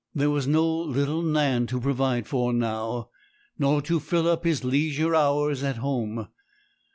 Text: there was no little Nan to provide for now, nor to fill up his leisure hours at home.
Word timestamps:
there 0.15 0.31
was 0.31 0.47
no 0.47 0.65
little 0.67 1.21
Nan 1.21 1.67
to 1.67 1.79
provide 1.79 2.25
for 2.27 2.51
now, 2.51 3.09
nor 3.59 3.83
to 3.83 3.99
fill 3.99 4.27
up 4.27 4.45
his 4.45 4.63
leisure 4.63 5.13
hours 5.13 5.61
at 5.61 5.75
home. 5.77 6.27